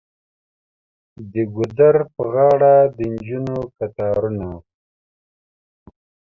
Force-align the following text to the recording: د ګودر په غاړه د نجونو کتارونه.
د 1.31 1.33
ګودر 1.53 1.95
په 2.13 2.23
غاړه 2.33 2.75
د 2.95 2.97
نجونو 3.13 3.57
کتارونه. 3.77 4.49